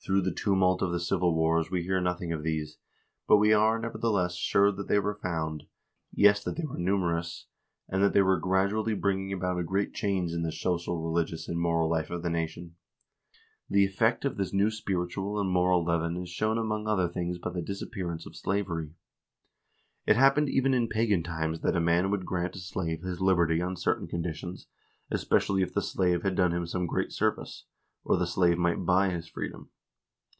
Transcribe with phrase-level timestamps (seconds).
[0.03, 2.79] Through the tumult of the civil wars we hear nothing of these,
[3.27, 5.67] but we are, nevertheless, sure that they were found,
[6.11, 7.45] yes, that they were numerous,
[7.87, 11.59] and that they were gradually bringing about a great change in the social, religious, and
[11.61, 12.77] moral life of the nation.
[13.69, 17.51] The effect of this new spiritual and moral leaven is shown among other things by
[17.51, 18.95] the disappearance of slavery.
[20.07, 23.61] It happened even in pagan times that a man would grant a slave his liberty
[23.61, 24.65] on certain conditions,
[25.11, 27.65] especially if the slave had done him some great service;
[28.03, 29.69] or the slave might buy his freedom.